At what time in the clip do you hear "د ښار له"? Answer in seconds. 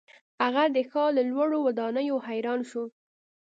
0.75-1.23